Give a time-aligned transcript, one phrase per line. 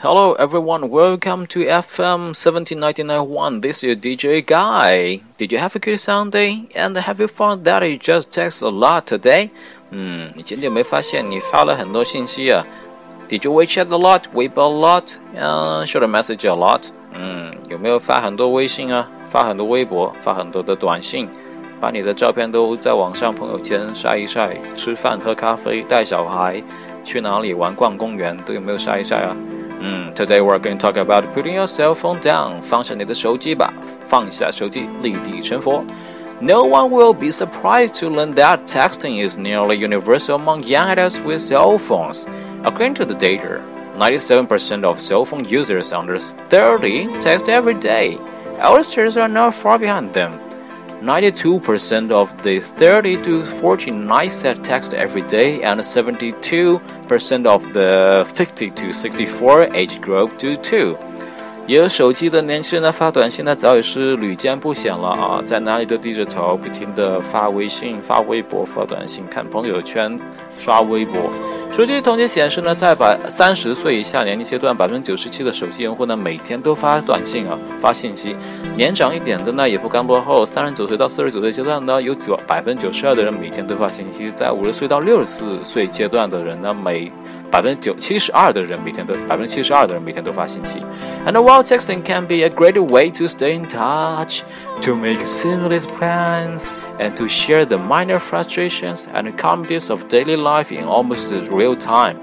[0.00, 3.60] Hello everyone, welcome to FM 17991.
[3.60, 5.20] This is DJ Guy.
[5.38, 6.68] Did you have a good Sunday?
[6.76, 9.50] And have you found that you just text a lot today?
[9.90, 12.64] 嗯，你今天有没有发现你发了很多信息啊？
[13.28, 16.88] Did you WeChat a lot, Weibo a lot, and shoot a message a lot?
[17.14, 19.08] 嗯，有没有发很多微信啊？
[19.30, 21.28] 发很多微博，发很多的短信，
[21.80, 24.56] 把你的照片都在网上朋友圈晒一晒。
[24.76, 26.62] 吃饭、喝咖啡、带小孩，
[27.02, 29.36] 去哪里玩、逛公园，都有没有晒一晒啊？
[29.80, 33.72] 嗯，Today we're going to talk about putting your cell phone down，放下你的手机吧，
[34.08, 35.84] 放下手机，立地成佛。
[36.40, 41.40] No one will be surprised to learn that texting is nearly universal among young adults with
[41.40, 42.26] cell phones.
[42.62, 43.60] According to the data,
[43.98, 48.18] 97% of cell phone users under 30 text every day.
[48.62, 50.32] Oldsters are not far behind them.
[51.04, 58.70] 92% of the 30 to 49 set text every day, and 72% of the 50
[58.70, 60.96] to 64 age group do too.
[61.66, 65.42] 有手机的年轻人呢，发短信呢，早已是屡见不鲜了啊！
[65.44, 70.18] 在哪里都低着头，不停的发微信、发微博、发短信、看朋友圈、
[70.56, 71.30] 刷微博。
[71.71, 78.35] 数据统计显示呢，在百三十岁以下年龄阶段，百分之九十七的手机用户呢，每天都发短信啊，发信息。
[78.75, 84.29] 年长一点的呢，也不甘落后，三十九岁到四十九岁阶段呢，有九百分之九十二的人每天都发信息。
[84.31, 87.09] 在五十岁到六十四岁阶段的人呢，每
[87.50, 90.80] 百分之九七十二的人每天都百分之七十二的人每天都发信息。
[91.26, 94.42] And while texting can be a great way to stay in touch,
[94.82, 96.70] to make seamless plans.
[96.98, 102.20] and to share the minor frustrations and calamities of daily life in almost real time.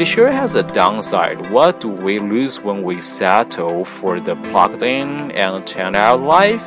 [0.00, 1.50] It sure has a downside.
[1.50, 6.64] What do we lose when we settle for the plugged in and turned out life?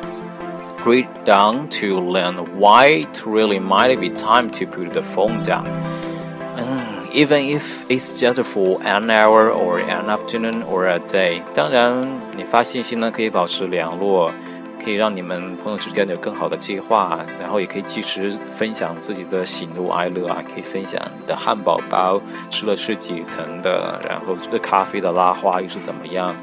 [0.84, 5.66] Read down to learn why it really might be time to put the phone down.
[7.15, 11.41] Even if it's just for an hour or an afternoon or a day.
[11.53, 12.05] 当然，
[12.35, 14.33] 你发信息呢可以保持联络。
[14.83, 22.21] 可以让你们朋友之间有更好的计划，然后也可以及时分享自己的喜怒哀乐啊，可以分享你的汉堡包
[22.51, 26.35] 吃了是几层的，然后这个咖啡的拉花又是怎么样？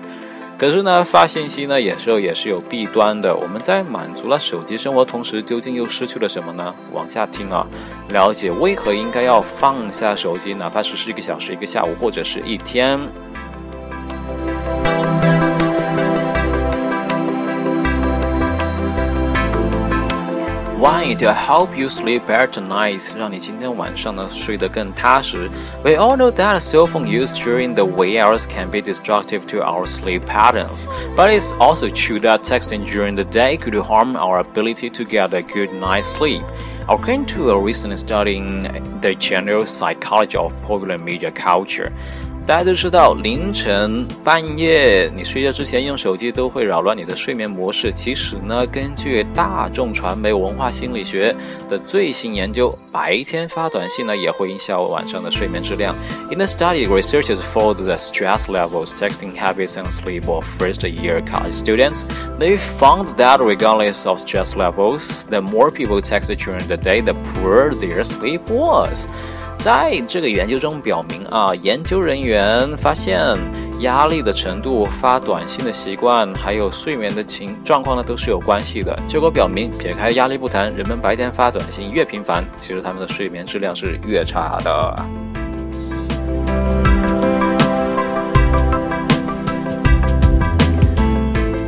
[0.63, 3.35] 可是呢，发信息呢，有时候也是有弊端的。
[3.35, 6.73] 我们在满足了手机生活同时，究竟又失去了什么呢？
[6.93, 7.67] 往下听啊，
[8.11, 12.97] 了解为何应该要放下手机，哪怕只是一个小时、一个下午或者是一天。
[20.82, 25.50] Why to help you sleep better tonight，让你今天晚上呢睡得更踏实。
[25.84, 29.88] We all know that cell phone use during the wee hours can be destructive to our
[29.88, 30.86] sleep patterns,
[31.16, 35.34] but it's also true that texting during the day could harm our ability to get
[35.34, 36.44] a good night's sleep.
[36.88, 38.62] According to a recent study in
[39.02, 41.92] the general psychology of popular media culture.
[42.46, 47.92] 大家都知道，凌晨半夜你睡觉之前用手机都会扰乱你的睡眠模式。
[47.92, 51.36] 其实呢，根据大众传媒文化心理学
[51.68, 55.94] 的最新研究，白天发短信呢也会影响晚上的睡眠质量。
[56.32, 62.06] In the study, researchers followed the stress levels, texting habits, and sleep of first-year college students.
[62.40, 67.14] They found that regardless of stress levels, the more people texted during the day, the
[67.34, 69.10] poorer their sleep was.
[69.63, 73.17] 在这个研究中表明啊，研究人员发现
[73.79, 78.93] 压力的程度、发短信的习惯，还有睡眠的情状况呢，都是有关系的。
[79.07, 85.07] 结果表明，撇开压力不谈，人们白天发短信越频繁，其实他们的睡眠质量是越差的。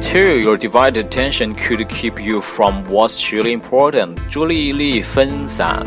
[0.03, 4.17] Two, your divided attention could keep you from what's truly important.
[4.29, 5.87] 注意力分散。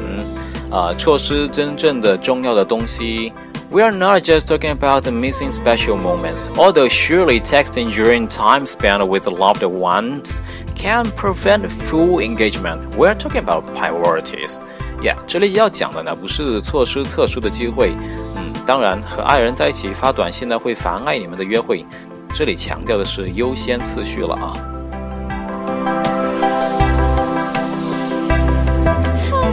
[0.71, 3.33] 啊，错失真正的重要的东西。
[3.71, 9.07] We are not just talking about the missing special moments, although surely texting during time spent
[9.07, 10.41] with loved ones
[10.75, 12.79] can prevent full engagement.
[12.99, 14.61] We are talking about priorities.
[15.03, 17.93] Yeah，这里要讲的呢，不是错失特殊的机会。
[18.37, 21.87] 嗯，当然，和爱人在一起发短信呢，会妨碍你们的约会。
[22.35, 24.53] 这里强调的是优先次序了啊。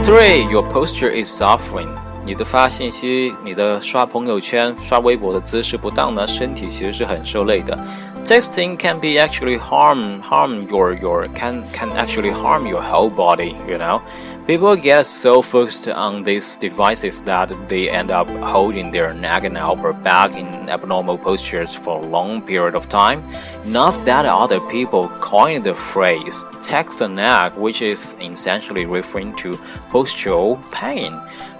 [0.04, 1.88] Three, your posture is suffering.
[2.24, 7.78] 你的发信息、你的刷朋友圈、刷微博的姿势不当呢，身体其实是很受累的。
[8.24, 13.54] Texting can be actually harm harm your your can can actually harm your whole body.
[13.66, 14.00] You know.
[14.46, 19.56] People get so focused on these devices that they end up holding their neck and
[19.56, 23.20] upper back in abnormal postures for a long period of time.
[23.64, 29.56] Enough that other people coined the phrase text the neck, which is essentially referring to
[29.92, 31.12] postural pain.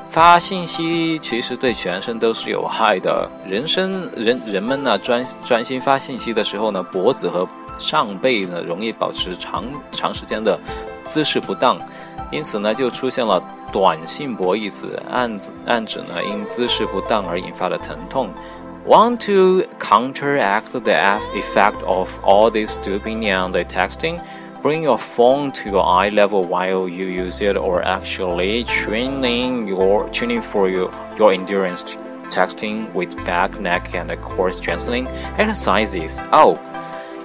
[0.08, 3.30] 发信息其实对全身都是有害的。
[3.46, 7.46] 人生人人们呢专专心发信息的时候呢，脖子和
[7.78, 10.58] 上背呢容易保持长长时间的
[11.04, 11.78] 姿势不当，
[12.30, 13.42] 因此呢就出现了
[13.72, 18.30] 短信脖一词，暗暗指呢因姿势不当而引发的疼痛。
[18.86, 24.20] Want to counteract the effect of all this stooping and the texting?
[24.62, 30.08] Bring your phone to your eye level while you use it, or actually training your
[30.10, 31.82] tuning for your, your endurance
[32.30, 35.06] texting with back, neck, and core strengthening
[35.38, 36.20] exercises.
[36.32, 36.58] Oh,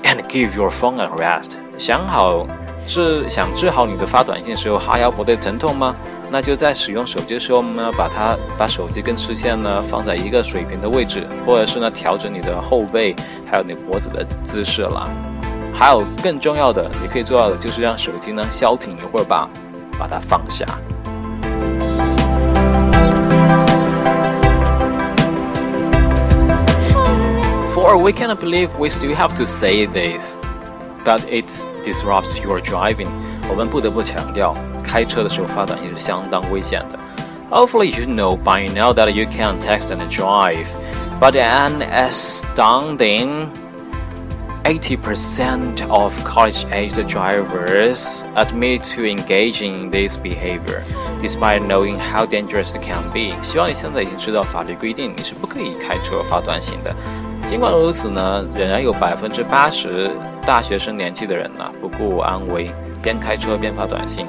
[0.03, 1.57] and give your phone a rest.
[1.77, 2.47] 想好
[2.86, 5.94] 治想治好你的发短信时候哈腰脖的疼痛吗？
[6.32, 13.16] 那就在使用手机的时候呢，把它把手机跟视线呢放在一个水平的位置，或者是呢调整你的后背
[13.50, 15.10] 还有你脖子的姿势了。
[15.74, 19.48] 还有更重要的，你可以做到的就是让手机呢消停一会儿吧，
[19.98, 20.64] 把它放下。
[27.74, 30.36] For we cannot believe we still have to say this,
[31.04, 31.69] but it's.
[31.83, 33.07] disrupts your driving.
[33.49, 36.99] 我们不得不强调，开车的时候发短信是相当危险的。
[37.49, 40.65] Hopefully you know by now that you can text and drive,
[41.19, 43.47] but an astounding
[44.63, 50.81] 80% of college-aged drivers admit to engaging in this behavior,
[51.21, 53.35] despite knowing how dangerous it can be.
[53.43, 56.95] 希望你现在已经知道法律规定你是不可以开车发短信的。
[57.50, 60.08] 尽管如此呢，仍然有百分之八十
[60.46, 62.70] 大学生年纪的人呢不顾安危，
[63.02, 64.24] 边开车边发短信。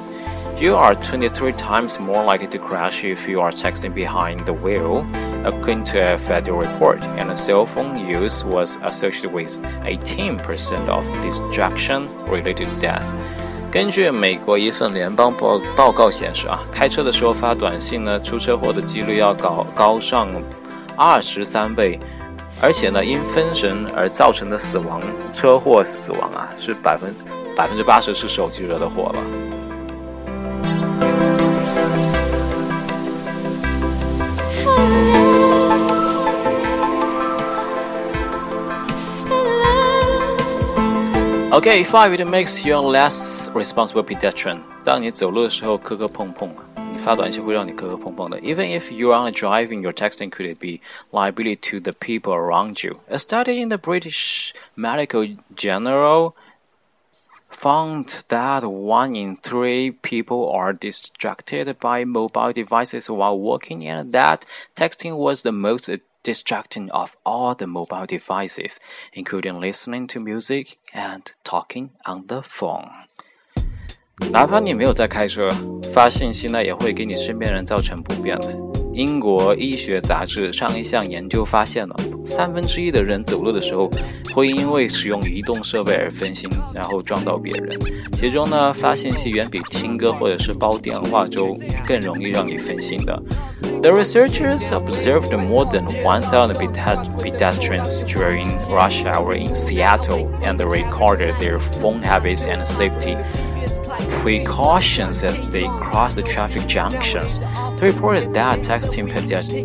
[0.60, 5.06] You are 23 times more likely to crash if you are texting behind the wheel,
[5.44, 12.70] according to a federal report, and cell phone use was associated with 18% of distraction-related
[12.82, 13.14] death.
[13.72, 20.28] 根据美国一份联邦报报告显示啊，开车的时候发短信呢，出车祸的几率要高高上
[20.96, 22.00] 二十三倍，
[22.64, 25.02] 而且呢，因分神而造成的死亡
[25.34, 27.12] 车祸死亡啊，是百分
[27.56, 29.20] 百分之八十是手机惹的祸了。
[41.54, 44.60] Okay, five it makes you less responsible pedestrian.
[44.86, 46.50] 当你走路的时候磕磕碰碰，
[47.02, 48.40] 发短信会让你磕磕碰碰的。
[48.42, 50.80] Even if you're only driving, your texting could be
[51.12, 53.00] liability to the people around you.
[53.10, 56.36] A study in the British Medical Journal
[57.50, 64.46] found that one in three people are distracted by mobile devices while working, and that
[64.76, 65.90] texting was the most
[66.24, 68.80] distracting of all the mobile devices,
[69.14, 72.92] including listening to music and talking on the phone.
[74.30, 75.50] 哪怕你没有在开车，
[75.94, 78.54] 发信息呢也会给你身边人造成不便的。
[78.94, 81.96] 英国医学杂志上一项研究发现了，
[82.26, 83.90] 三分之一的人走路的时候
[84.34, 87.80] 会因为使用移动设备而分心，然后撞到别人。
[88.14, 93.18] 其中呢，发信息远比听歌或者是煲电话粥更容易让你分心的。
[93.82, 96.54] The researchers observed more than 1,000
[97.18, 103.18] pedestrians during rush hour in Seattle and recorded their phone habits and safety
[104.21, 107.41] precautions as they cross the traffic junctions.
[107.79, 109.09] They reported that texting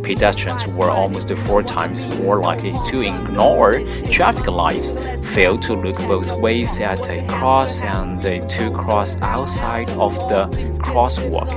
[0.04, 4.94] pedestrians were almost four times more likely to ignore traffic lights,
[5.34, 10.48] fail to look both ways at a cross, and to cross outside of the
[10.84, 11.50] crosswalk.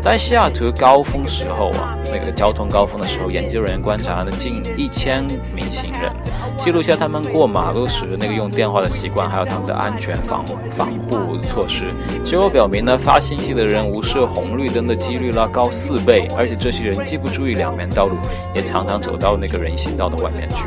[0.00, 6.11] 在西雅图高峰时候啊， 那个交通高峰的时候，研究人员观察了近一千名行人，
[6.57, 11.85] 记录下他们过马路时那个用电话的习惯，还有他们的安全防防护措施。
[12.23, 18.15] 结果表明呢，发信息的人无视红绿灯的几率呢高四倍，而且这些人既不注意两边道路，
[18.53, 20.65] 也常常走到那个人行道的外面去。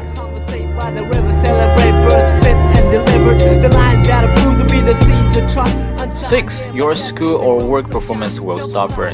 [6.15, 9.12] Six, your school or work performance will suffer.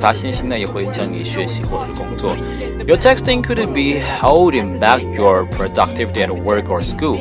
[0.00, 2.36] 发信息呢也会影响你学习或者是工作。
[2.86, 7.18] Your texting could be holding back your productivity at work or school.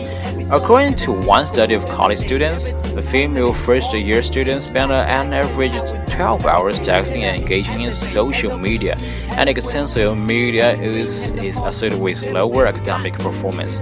[0.51, 5.73] According to one study of college students, the female first year students spend an average
[6.07, 8.95] 12 hours texting and engaging in social media,
[9.37, 13.81] and extensive media use is associated with lower academic performance.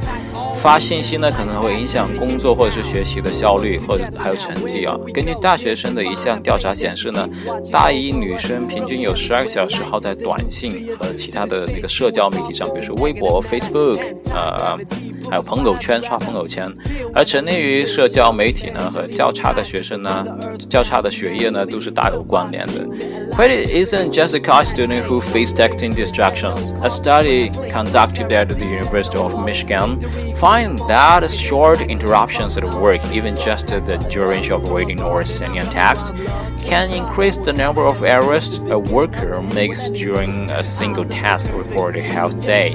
[0.61, 4.97] 发信息呢可能会影响工作或者是学习的效率，或者还有成绩啊。
[5.15, 7.29] 根据大学生的一项调查显示呢，
[7.71, 13.99] 大一女生平均有十二个小时耗在短信和其他的那个社交媒体上，比如说微博、Facebook，
[14.33, 14.77] 呃，
[15.31, 16.71] 还有朋友圈刷朋友圈。
[17.15, 20.27] 而沉溺于社交媒体呢和较差的学生呢，
[20.69, 22.85] 较差的学业呢都是大有关联的。
[23.33, 26.75] Quite isn't just a college student who face texting distractions.
[26.83, 29.99] A study conducted at the University of Michigan
[30.49, 35.65] find that short interruptions at work, even just the duration of reading or sending a
[35.65, 36.15] text,
[36.65, 42.75] can increase the number of errors a worker makes during a single task report HealthDay。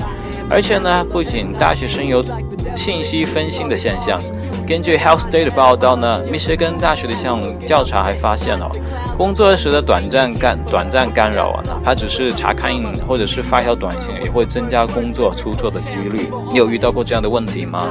[0.52, 2.24] 而且呢，不仅大学生有
[2.76, 4.22] 信息分心的现象。
[4.74, 8.72] 根据 Health Day 的报道呢，密歇根大学的一项调查还发现哦，
[9.16, 12.74] 工作时的短暂干短暂干扰啊，哪怕只是查看
[13.08, 16.28] 或者是发条短信，也会增加工作出错的几率。
[16.50, 17.88] 你有遇到过这样的问题吗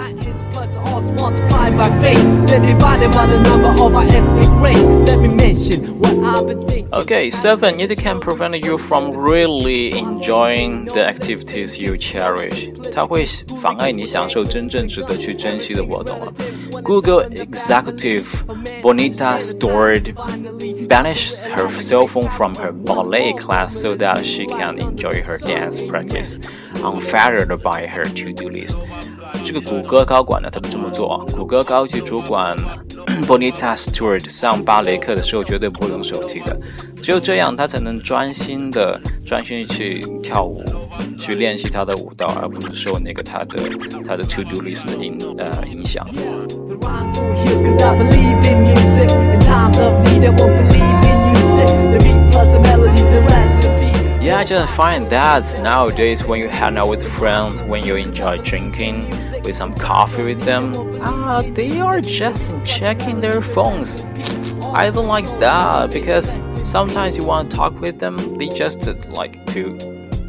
[6.93, 12.69] Okay, seven, it can prevent you from really enjoying the activities you cherish.
[12.93, 13.25] 它会
[13.61, 16.33] 妨碍你享受真正值得去珍惜的活动了。
[16.83, 18.27] Google executive
[18.83, 20.15] Bonita Stewart
[20.89, 25.81] banishes her cell phone from her ballet class so that she can enjoy her dance
[25.81, 26.39] practice,
[26.83, 28.79] unfettered by her to-do list.
[29.45, 31.25] 这个谷歌高管呢，他这么做。
[31.33, 32.57] 谷歌高级主管
[33.27, 36.57] Bonita Stewart 上芭蕾课的时候绝对不会用手机的，
[37.03, 40.63] 只有这样他才能专心的专心去跳舞，
[41.19, 43.59] 去练习他的舞蹈，而不是受那个他的
[44.07, 46.07] 他的 to do list 的影呃影响。
[54.42, 59.10] I just find that nowadays when you hang out with friends, when you enjoy drinking
[59.44, 64.04] with some coffee with them, ah, they are just checking their phones.
[64.74, 69.44] I don't like that because sometimes you want to talk with them, they just like
[69.54, 69.76] to,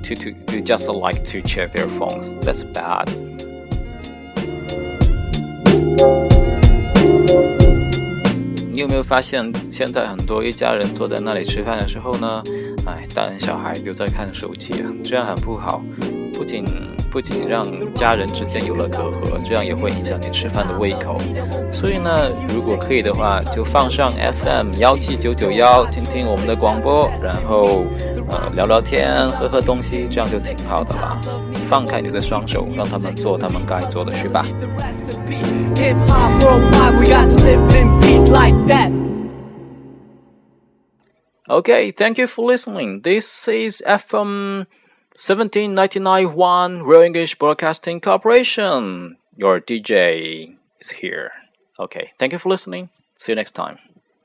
[0.03, 2.35] to, to, they just like to check their phones.
[2.37, 3.11] That's bad.
[8.71, 12.43] 你有没有发现，现在很多一家人坐在那里吃饭的时候呢？
[12.86, 15.82] 哎，大人小孩都在看手机啊，这样很不好。
[16.36, 16.66] 不仅
[17.12, 17.64] 不仅让
[17.94, 21.18] 家人之间有了隔阂，这样也会影响你吃饭的胃口。
[21.72, 27.86] 所以呢，如果可以的话，就放上 FM 幺七九九幺，听听我们的广播，然后
[28.30, 31.22] 呃聊聊天，喝喝东西，这样就挺好的啦。
[31.70, 34.46] 放开你的双手，让他们做他们该做的去吧。
[41.50, 43.02] Okay, thank you for listening.
[43.02, 44.66] This is FM
[45.14, 49.18] 17991 Real English Broadcasting Corporation.
[49.36, 51.32] Your DJ is here.
[51.78, 52.90] Okay, thank you for listening.
[53.18, 53.78] See you next time.